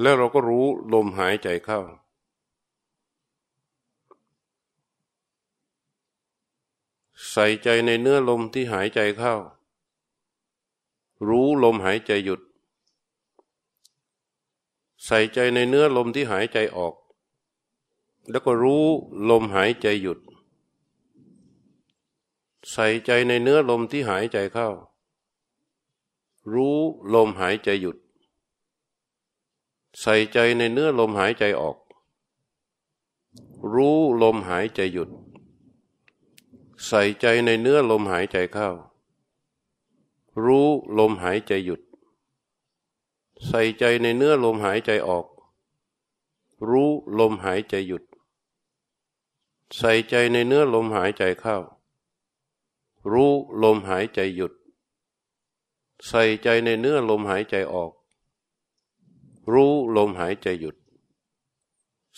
[0.00, 1.80] แล้วเราก็รู้ลมหายใจเข้า
[7.30, 9.34] ใส่ใจในเนื้อลมที่หายใจเข้า
[11.28, 12.40] รู้ลมหายใจหยุด
[15.06, 16.94] ใส่ใจในเนื้อลมที่หายใจออก
[18.30, 18.84] แล้วก็รู้
[19.30, 20.18] ลมหายใจหยุด
[22.72, 24.68] ใส่ใจในเนื้อลมที่หายใจเข้า
[26.52, 26.78] รู้
[27.14, 27.96] ลมหายใจหยุด
[30.00, 31.76] ใส่ใจในเนื้อลมหายใจออก
[33.72, 35.10] รู้ลมหายใจหยุด
[36.86, 38.68] ใส่ใจในเนื้อลมหายใจเข้า
[40.44, 41.80] รู้ลมหายใจหยุด
[43.46, 45.26] ใส่ใจในเนื้อลมหายใจออก
[46.68, 48.04] รู้ลมหายใจหยุด
[49.76, 51.56] ใส่ใจในเนื้อลมหายใจเข้า
[53.12, 54.52] รู้ลมหายใจหยุด
[56.08, 57.92] ใส่ใจในเนื้อลมหายใจออก
[59.52, 60.76] รู้ลมหายใจหยุด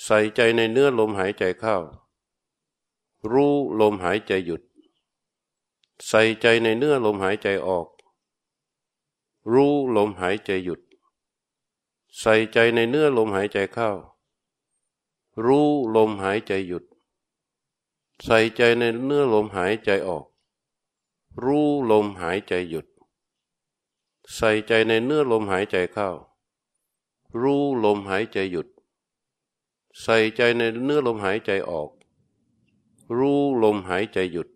[0.04, 1.76] ใส่ใจในเนื้อลมหายใจเข้า
[3.32, 4.62] รู้ลมหายใจหยุด
[6.08, 7.88] ใส่ใจในเนื้อลมหายใจออก
[9.52, 10.80] รู้ลมหายใจหยุด
[12.20, 13.90] ใส่ใจในเนื้อลมหายใจเข้า
[15.44, 16.84] รู้ลมหายใจหยุด
[18.24, 20.26] ใส่ใจในเนื้อลมหายใจออก
[21.44, 22.86] รู้ลมหายใจหยุด
[24.34, 26.10] ใส่ใจในเนื้อลมหายใจเข้า
[27.40, 28.68] รู้ลมหายใจหยุด
[30.02, 31.90] ใส่ใจในเนื้อลมหายใจออก
[33.18, 34.48] รู้ลมหายใจหยุด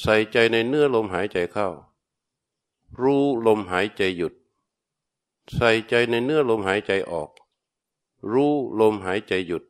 [0.00, 1.68] ใส่ใจในเนื้อลมหายใจเข้า
[3.00, 4.34] รู้ลมหายใจหยุด
[5.54, 7.30] ใส่ใจในเนื้อลมหายใจออก
[8.32, 9.64] รู้ลมหายใจหยุด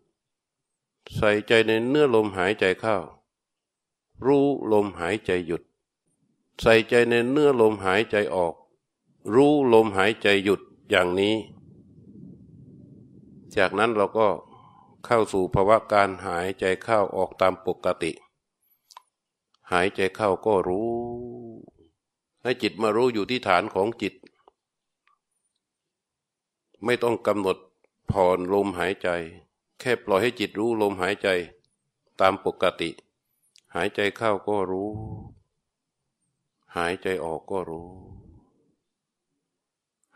[1.16, 2.96] ใส่ใจในเนื้อลมหายใจเข้า
[4.24, 5.62] รู้ลมหายใจหยุด
[6.60, 8.54] ใส่ใจในเนื้อลมหายใจออก
[9.34, 11.34] รู้ลมหายใจหยุดอย่างนี้
[13.56, 14.28] จากนั้นเราก็
[15.04, 18.12] เข้าสู่ภาวะการหายใจเข้าออกตามปกติ
[19.72, 20.88] หายใจเข้าก็รู้
[22.42, 24.14] ให้จิตมารู้อยู่ที่ฐานของจิต
[26.84, 27.56] ไม่ต้องกำหนด
[28.10, 29.08] ผ่อนลมหายใจ
[29.80, 31.28] แค่ปล่อยให้จิตรู้ลมหายใจ
[32.20, 32.90] ตามปกติ
[33.74, 34.90] หายใจเข้าก็รู้
[36.76, 37.88] หายใจออกก็รู้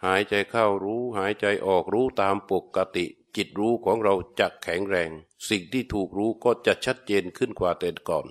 [0.05, 5.11] หายใจเข้ารู้ หายใจออกรู้ตามปกติ จิตรู้ของเราจะแข็งแรง
[5.49, 8.27] สิ่งที่ถูกรู้ก็จะชัดเจนขึ้นกว่าแต่ก่อน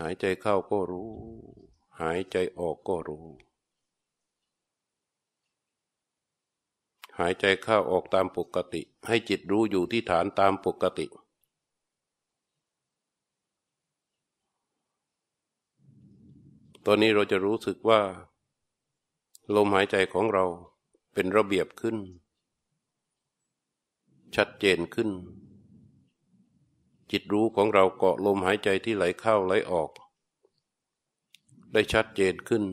[0.00, 1.10] หายใจเข้าก็รู้
[2.00, 3.26] หายใจออกก็รู้
[7.18, 11.06] หายใจเข้าออกตามปกติ ให้จิตรู้อยู่ที่ฐานตามปกติ
[16.84, 18.00] ตอนนี้เราจะรู้สึกว่า
[19.54, 20.44] ลมหายใจของเรา
[21.14, 21.96] เป็นระเบียบขึ้น
[24.36, 25.10] ชัดเจนขึ้น
[27.10, 29.90] จิตรู้ของเราเกาะลมหายใจที่ไหลเข้าไหลออก
[31.72, 32.64] ได้ชัดเจนขึ้น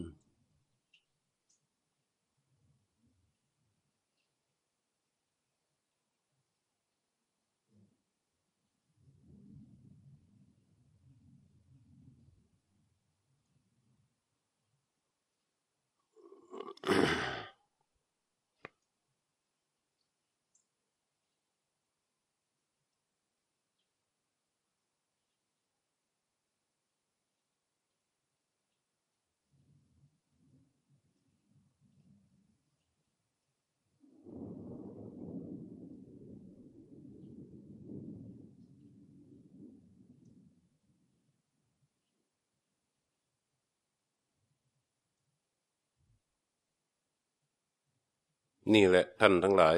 [48.73, 49.77] นี่แหละท่านทั้งหลาย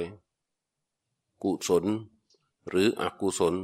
[1.43, 1.85] กุศล
[2.69, 3.55] หรืออกุศล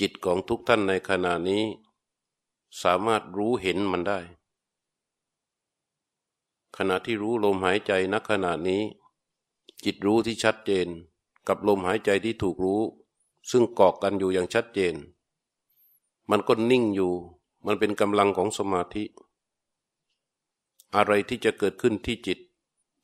[0.00, 1.62] จิตของทุกท่านในขณะนี้
[2.82, 4.20] สามารถรู้เห็นมันได้
[6.76, 8.82] ขณะที่รู้ลมหายใจนักขณะนี้
[9.84, 10.86] จิตรู้ที่ชัดเจน
[11.48, 12.82] กับลมหายใจที่ถูกรู้
[13.50, 14.94] ซึ่งเกาะกกันอยู่อย่างชัดเจน
[16.30, 17.12] มันก็นิ่งอยู่
[17.66, 19.04] มันเป็นกำลังของสมาธิ
[20.96, 22.38] อะไรที่จะเกิดขึ้นที่จิต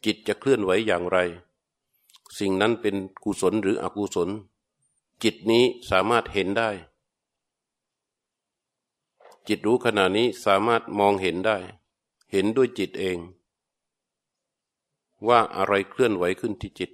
[0.05, 1.19] จิตจะเคลื่อนไหวอย่างไร
[2.39, 4.29] สิ่งนั้นเป็นกุศลหรืออกุศล
[5.23, 6.71] จิตนี้สามารถเห็นได้
[9.49, 11.59] จิตรู้ขณะนี้สามารถมองเห็นได้
[12.33, 13.19] เห็นด้วยจิตเอง
[15.29, 16.91] ว่าอะไรเคลื่อนไหวขึ้นที่จิต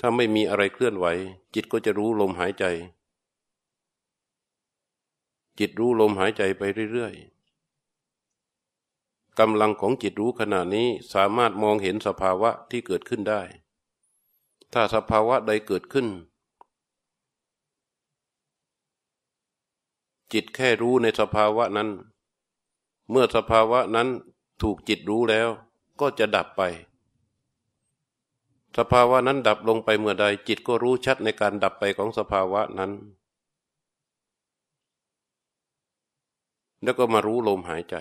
[0.00, 1.06] ถ้าไม่มีอะไรเคลื่อนไหว
[1.54, 2.64] จิตก็จะรู้ลมหายใจ
[5.58, 7.39] จิตรู้ลมหายใจไปเรื่อยๆ
[9.40, 13.42] กำลังของจิตรู้ขณะนี้สามารถมองเห็นสภาวะที่เกิดขึ้นได้
[14.72, 16.06] ถ้าสภาวะใดเกิดขึ้น
[20.32, 21.88] จิตแค่รู้ในสภาวะนั้น
[23.10, 24.08] เมื่อสภาวะนั้น
[24.62, 25.48] ถูกจิตรู้แล้ว
[26.00, 26.62] ก็จะดับไป
[28.78, 32.92] สภาวะนั้นดับลงไปเมื่อใด จิตก็รู้ชัดในการดับไปของสภาวะนั้น
[36.82, 37.96] แล้วก็มารู้ลมหายใจ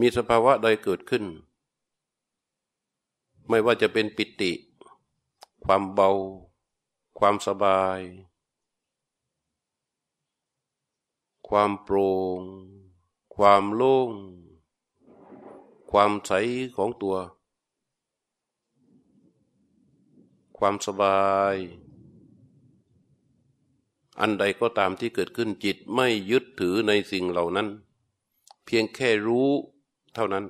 [0.00, 1.24] มีสภาวะใดเกิดขึ้น
[3.48, 4.52] ไม่ว่าจะเป็นปิติ
[5.64, 6.10] ความเบา
[7.18, 8.00] ความสบาย
[11.48, 12.40] ความโปร่ง
[13.36, 14.10] ความโล่ง
[15.90, 16.32] ความใส
[16.76, 17.16] ของตัว
[20.58, 21.54] ความสบาย
[24.20, 27.68] อันใดก็ตามที่เกิดขึ้นจิตไม่ยึดถือในสิ่งเหล่านั้น
[28.64, 29.50] เพียงแค่รู้
[30.14, 30.44] เท่านั้น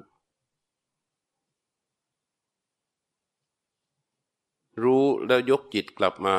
[4.83, 6.37] รู้แล้วยกจิตกลับมา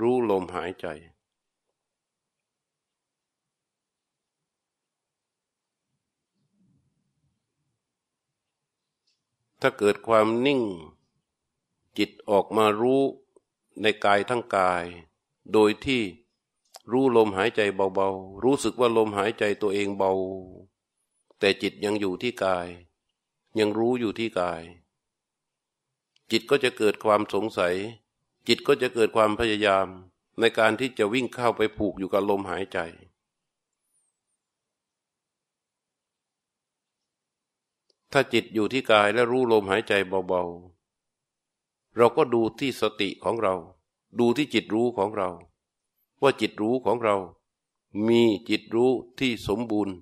[0.00, 0.86] รู้ลมหายใจ
[9.60, 10.60] ถ้าเกิดความนิ่ง
[11.98, 13.02] จิตออกมารู้
[13.82, 14.84] ในกายทั้งกาย
[15.52, 16.02] โดยที่
[16.90, 17.60] รู้ลมหายใจ
[17.94, 20.12] เบาๆ รู้สึกว่าลมหายใจตัวเองเบา
[21.38, 22.68] แต่จิตยังอยู่ที่กาย
[23.58, 24.62] ยังรู้อยู่ที่กาย
[26.30, 27.74] จิตก็จะเกิดความสงสัย
[28.48, 29.86] จิตก็จะเกิดความพยายาม
[30.40, 32.78] ในการที่จะวิ่งเข้าไปผูกอยู่กับลมหายใจ
[38.12, 39.92] ถ้าจิตอยู่ที่กายและรู้ลมหายใจ
[40.28, 43.54] เบาๆ เราก็ดูที่สติของเรา
[44.18, 45.30] ดูที่จิตรู้ของเรา
[46.22, 47.16] ว่าจิตรู้ของเรา
[48.08, 49.94] มีจิตรู้ที่สมบูรณ์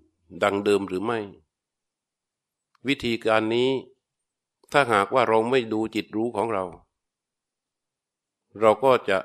[0.43, 1.21] ดังเดิมหรือไม่
[2.87, 3.71] วิธีการนี้
[4.73, 6.65] ถ้าหากว่าเราไม่ดูจิตรู้ของเรา
[8.61, 9.19] เราก็จะ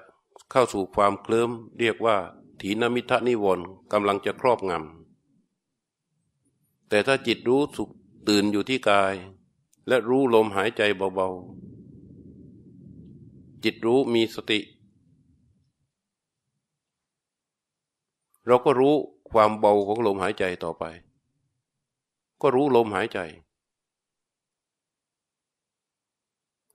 [0.52, 1.50] เข้าสู่ความเคลิ้ม
[1.80, 2.18] เรียกว่า
[2.62, 7.90] ถีนมิทะนิวรณ์กำลังจะครอบงำแต่ถ้าจิตรู้สุข
[8.28, 9.14] ตื่นอยู่ที่กาย
[9.88, 10.82] และรู้ลมหายใจ
[11.16, 14.60] เบาๆ จิตรู้มีสติ
[18.46, 18.96] เราก็รู้
[19.32, 20.84] ความเบาของลมหายใจต่อไป
[22.42, 23.20] ก็รู้ลมหายใจ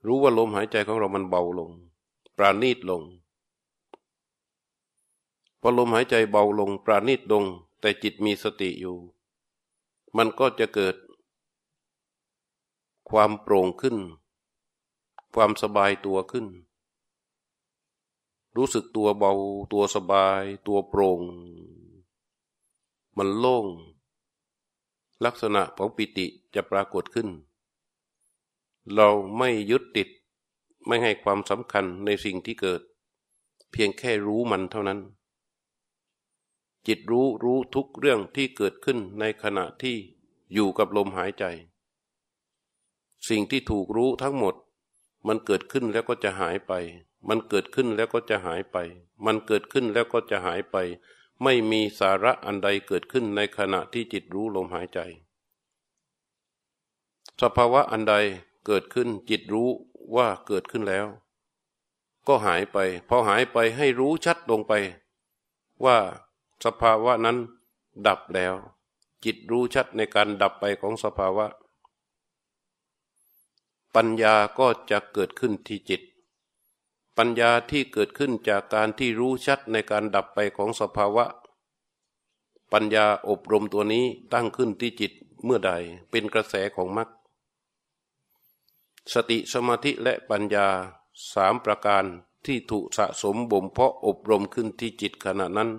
[0.05, 1.71] รู้ว่าลมหายใจของเรามันเบาลง
[2.37, 3.03] ปราณีตลง
[5.61, 7.43] พอลมหายใจเบาลงปราณีตลง
[7.81, 8.97] แต่จิตมีสติอยู่
[10.17, 10.95] มันก็จะเกิด
[13.09, 13.97] ความโปร่งขึ้น
[15.35, 16.47] ความสบายตัวขึ้น
[18.55, 19.33] รู้สึกตัวเบา
[19.73, 21.21] ตัวสบาย ตัวโปร่ง
[23.17, 23.65] มันโล่ง
[25.25, 27.29] ลักษณะของปิติจะปรากฏขึ้น
[28.95, 30.09] เราไม่ยึดติด
[30.87, 32.81] ไม่ให้ความสำคัญในสิ่งที่เกิด
[33.71, 34.99] เพียงแค่รู้มันเท่านั้น
[36.87, 39.95] จิตรู้รู้ทุกเรื่องที่เกิดขึ้นในขณะที่
[40.53, 41.43] อยู่กับลมหายใจ
[43.29, 44.55] สิ่งที่ถูกรู้ทั้งหมด
[45.27, 46.73] มันเกิดขึ้นแล้วก็จะหายไป
[47.29, 48.77] มันเกิดขึ้นแล้วก็จะหายไป
[49.25, 50.75] มันเกิดขึ้นแล้วก็จะหายไป
[51.43, 54.99] ไม่มีสาระอันใดเกิดขึ้นในขณะที่จิตรู้ลมหายใจ
[57.41, 58.15] สภาวะอันใด
[58.65, 59.69] เกิดขึ้นจิตรู้
[60.15, 61.07] ว่าเกิดขึ้นแล้ว
[62.27, 62.77] ก็หายไป
[63.09, 64.73] พอหายไปให้รู้ชัดลงไป
[65.85, 65.97] ว่า
[66.65, 67.37] สภาวะนั้น
[68.07, 68.55] ดับแล้ว
[69.25, 71.45] จิตรู้ชัดในการดับไปของสภาวะ
[73.95, 76.01] ปัญญาก็จะเกิดขึ้นที่จิต
[77.17, 81.25] ปัญญาที่เกิดขึ้นจากการที่รู้ชัดในการดับไปของสภาวะ
[82.73, 85.11] ปัญญาอบรมตัวนี้ตั้งขึ้นที่จิต
[85.43, 85.71] เมื่อใด
[86.09, 87.09] เป็นกระแสของมรรค
[89.13, 90.67] สติสมาธิและปัญญา
[91.33, 92.03] สามประการ
[92.45, 95.69] ที่ถูกสะสมบ่มเพาะอบรมขึ้นที่จิตขณะนั้น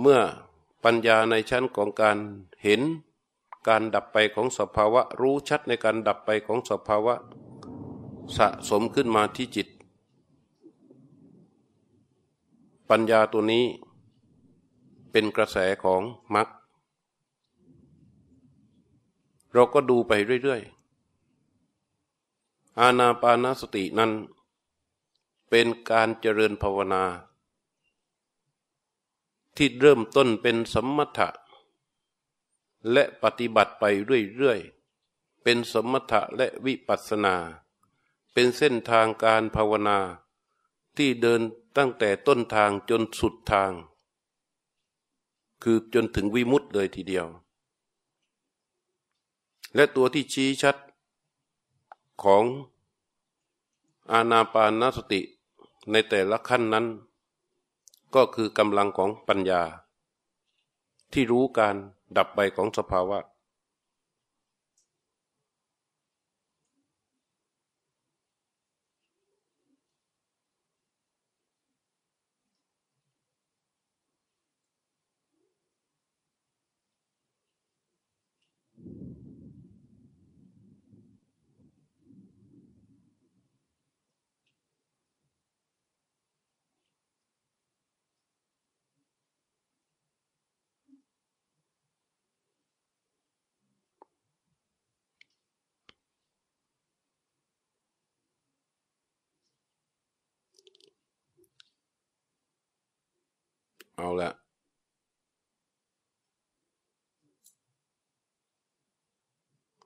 [0.00, 0.20] เมื่อ
[0.84, 2.18] ปัญญาในชั้นของการ
[2.62, 2.80] เห็น
[3.68, 7.14] การดับไปของสภาวะรู้ชัดในการดับไปของสภาวะ
[8.36, 9.68] สะสมขึ้นมาที่จิต
[12.90, 13.64] ปัญญาตัวนี้
[15.10, 16.02] เป็นกระแสของ
[16.34, 16.48] มรรค
[19.52, 20.12] เราก็ดูไป
[20.42, 24.12] เรื่อยๆ อาณาปานาสตินั้น
[25.50, 27.04] เป็นการเจริญภาวนา
[29.56, 31.28] ที่เริ่มต้นเป็นสมถะ
[32.92, 33.84] และปฏิบัติไป
[34.36, 37.36] เรื่อยๆ เป็นสมถะและวิปัสสนา
[38.32, 39.98] เป็นเส้นทางการภาวนา
[40.96, 41.40] ที่เดิน
[41.76, 43.72] ตั้งแต่ต้นทางจนสุดทาง
[45.62, 47.26] คือจนถึงวิมุตต์เลยทีเดียว
[49.74, 50.76] และตัวที่ชี้ชัด
[52.22, 52.44] ของ
[54.12, 55.20] อาณาปานสติ
[55.90, 56.86] ในแต่ละขั้นนั้น
[58.14, 59.62] ก็คือกำลังของปัญญา
[61.12, 61.76] ที่รู้การ
[62.16, 63.18] ดับไปของสภาวะ
[104.00, 104.32] เอาละ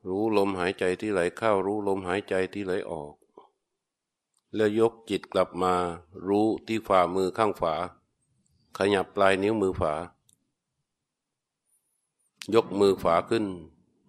[0.09, 3.15] รู้ลมหายใจที่ไหลเข้า รู้ลมหายใจที่ไหลออก
[4.55, 5.75] แล้วยกจิตกลับมา
[6.29, 7.75] รู้ที่ฝ่ามือข้างฝา
[8.77, 9.95] ขยับปลายนิ้วมือฝา
[12.55, 13.45] ยกมือฝาขึ้น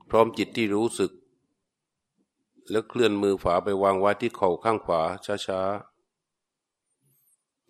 [0.10, 1.12] พร้อมจิตที่รู้สึก
[2.70, 5.02] แล้วเคลื่อนมือฝาไปวางไว้ที่เข่าข้างขวา
[5.48, 5.95] ช้าๆ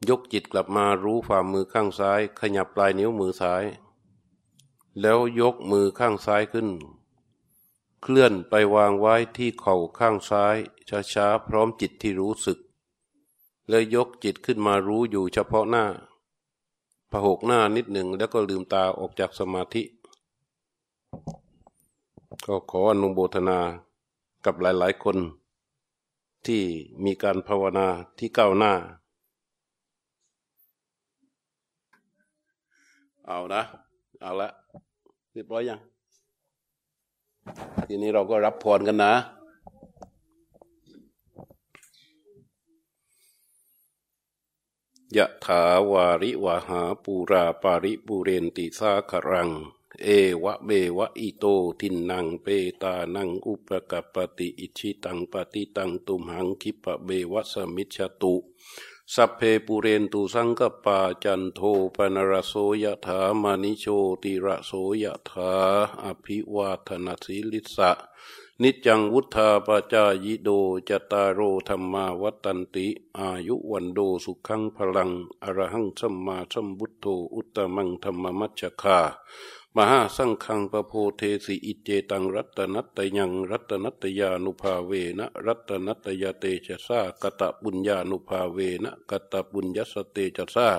[0.09, 3.63] ยกจิตกลับมารู้ฝ่ามือข้างซ้าย ขยับปลายนิ้วมือซ้าย
[5.01, 6.67] แล้วยกมือข้างซ้ายขึ้น
[8.01, 10.55] เคลื่อนไปวางไว้ที่เข่าข้างซ้าย
[11.13, 12.59] ช้าๆพร้อมจิตที่รู้สึก
[13.69, 15.85] แล้วยกจิตขึ้นมารู้อยู่เฉพาะหน้า
[17.11, 19.83] ผหกหน้านิดหนึ่งแล้วก็ลืมตาออกจากสมาธิ
[22.47, 23.59] ก็ขออนุโมทนา
[24.45, 25.17] กับหลายๆคน
[26.45, 26.63] ที่
[27.03, 27.87] มีการภาวนา
[28.17, 28.73] ที่ก้าวหน้า
[33.27, 33.61] เอานะ
[34.21, 34.49] เอาละ
[35.33, 35.79] เรียบร้อยยัง
[37.87, 39.13] ทีนี้เราก็รับพรกันนะ
[45.17, 49.49] ยะถาวาริวหาปูราปาริปุเรนติสาครัง
[50.03, 50.07] เอ
[50.43, 51.45] วะเบวะอิโต
[51.79, 52.47] ทินนางเป
[52.81, 58.35] ตานังอุปกปติอิชิตังปฏิตังตุมหังคิปะเบวะสมิชตุ
[59.13, 61.59] สัพเพปุเรนตุสังกปาจันโท
[61.95, 62.53] ปนรโส
[62.83, 63.85] ยถามานิโช
[64.23, 64.71] ติระโส
[65.03, 65.51] ยถา
[66.03, 67.91] อภิวาทนาสิลิสะ
[68.61, 70.49] นิจังวุธาปจายโด
[70.89, 72.87] จตารโรธรรมาวัตันติ
[73.17, 75.11] อายุวันโดสุขังพลัง
[75.43, 78.99] อรหังสัมมาสัมบุตโธอุตตมังธรรมมัชฌคา
[79.77, 90.69] มหาสังขังปโพเทสิอิเจตังรัตนัตยังรัตนัตยานุภาเวนะรัตนัตยาเตชะสากตะบุญญานุภาเวนะกตะบุญญสเตชะสา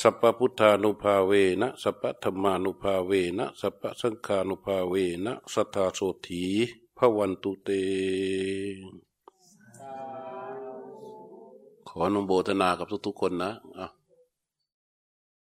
[0.00, 4.94] สัพพุทธานุภาเวนะสัพพธรรมานุภาเวนะสัพพสังฆานุภาเว
[5.26, 6.44] นะสัทธาโสถี
[6.96, 7.70] พระวันตุเต
[11.88, 13.86] ขออนุโมทนากับทุกๆคนนะอะ